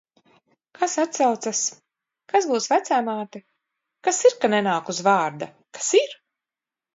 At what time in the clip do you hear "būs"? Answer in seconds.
2.53-2.67